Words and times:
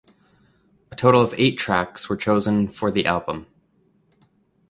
A 0.91 0.95
total 0.95 1.21
of 1.21 1.35
eight 1.37 1.59
tracks 1.59 2.09
were 2.09 2.17
chosen 2.17 2.67
for 2.67 2.89
the 2.89 3.05
album. 3.05 3.45